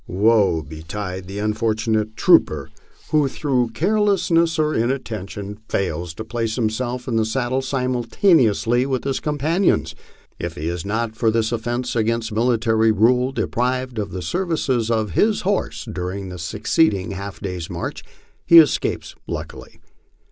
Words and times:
Woe 0.07 0.63
betide 0.63 1.27
the 1.27 1.37
unfortunate 1.37 2.17
trooper 2.17 2.71
who 3.11 3.27
through 3.27 3.67
care 3.75 3.89
53 3.89 3.91
MY 3.91 3.91
LIFE 3.91 3.97
ON 3.97 3.99
THE 3.99 4.09
PLAINS. 4.09 4.09
lessness 4.09 4.57
or 4.59 4.73
inattention 4.73 5.57
fails 5.69 6.13
to 6.15 6.23
place 6.23 6.55
himself 6.55 7.07
in 7.07 7.17
his 7.19 7.31
saddle 7.31 7.61
simultaneously 7.61 8.87
with 8.87 9.03
his 9.03 9.19
companions. 9.19 9.93
If 10.39 10.55
he 10.55 10.67
is 10.69 10.83
not 10.83 11.15
for 11.15 11.29
this 11.29 11.51
offence 11.51 11.95
against 11.95 12.31
military 12.31 12.91
rule 12.91 13.31
deprived 13.31 13.99
of 13.99 14.09
the 14.09 14.23
services 14.23 14.89
of 14.89 15.11
his 15.11 15.41
horse 15.41 15.85
during 15.85 16.29
the 16.29 16.39
succeeding 16.39 17.11
half 17.11 17.39
day's 17.39 17.69
march, 17.69 18.03
he 18.43 18.57
escapes 18.57 19.13
luckily. 19.27 19.81